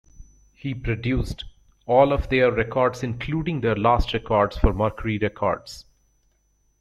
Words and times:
He 0.55 0.73
produced 0.73 1.45
all 1.85 2.11
of 2.11 2.29
their 2.29 2.51
records 2.51 3.03
including 3.03 3.61
their 3.61 3.75
last 3.75 4.15
records 4.15 4.57
for 4.57 4.73
Mercury 4.73 5.19
Records. 5.19 5.85